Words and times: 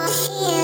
Oh, 0.00 0.28
yeah. 0.40 0.57